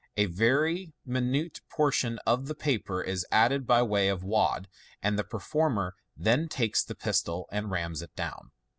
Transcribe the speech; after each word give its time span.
A 0.17 0.25
very 0.25 0.93
minute 1.05 1.61
portion 1.69 2.17
of 2.25 2.51
paper 2.57 3.03
is 3.03 3.23
added 3.31 3.67
by 3.67 3.83
way 3.83 4.09
of 4.09 4.23
wad, 4.23 4.67
and 5.03 5.15
the 5.15 5.23
performer 5.23 5.93
then 6.17 6.47
takes 6.49 6.83
the 6.83 6.95
pistol, 6.95 7.47
and 7.51 7.69
rams 7.69 8.01
it 8.01 8.15
down. 8.15 8.49